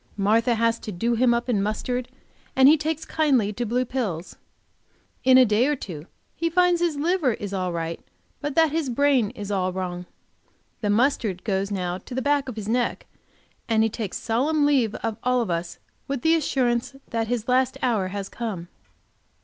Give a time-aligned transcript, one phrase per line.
[0.17, 2.07] Martha has to do him up in mustard,
[2.55, 4.35] and he takes kindly to blue pills.
[5.23, 7.99] In a day or two he finds his liver is all right,
[8.41, 10.07] but that his brain is all wrong.
[10.79, 13.05] The mustard goes now to the back of his neck,
[13.69, 15.17] and he takes solemn leave of
[15.51, 18.69] us all, with the assurance that his last hour has come.